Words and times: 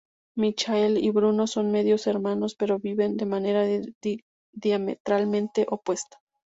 Michael 0.35 0.97
y 0.97 1.11
Bruno 1.11 1.45
son 1.45 1.71
medio 1.71 1.95
hermanos, 2.07 2.55
pero 2.55 2.79
viven 2.79 3.17
de 3.17 3.27
manera 3.27 3.67
diametralmente 4.51 5.67
opuesta. 5.69 6.17